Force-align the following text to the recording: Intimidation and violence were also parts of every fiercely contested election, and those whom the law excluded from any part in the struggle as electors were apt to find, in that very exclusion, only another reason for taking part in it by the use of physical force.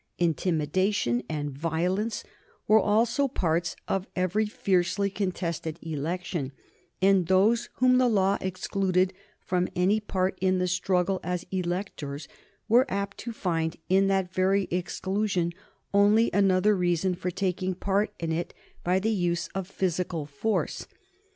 Intimidation 0.17 1.21
and 1.29 1.51
violence 1.51 2.23
were 2.67 2.79
also 2.79 3.27
parts 3.27 3.75
of 3.87 4.07
every 4.15 4.47
fiercely 4.47 5.11
contested 5.11 5.77
election, 5.83 6.53
and 7.03 7.27
those 7.27 7.69
whom 7.75 7.99
the 7.99 8.09
law 8.09 8.39
excluded 8.41 9.13
from 9.39 9.67
any 9.75 9.99
part 9.99 10.39
in 10.41 10.57
the 10.57 10.67
struggle 10.67 11.19
as 11.23 11.45
electors 11.51 12.27
were 12.67 12.87
apt 12.89 13.19
to 13.19 13.31
find, 13.31 13.75
in 13.89 14.07
that 14.07 14.33
very 14.33 14.67
exclusion, 14.71 15.53
only 15.93 16.31
another 16.33 16.75
reason 16.75 17.13
for 17.13 17.29
taking 17.29 17.75
part 17.75 18.11
in 18.19 18.31
it 18.31 18.55
by 18.83 18.97
the 18.97 19.11
use 19.13 19.49
of 19.53 19.67
physical 19.67 20.25
force. 20.25 20.87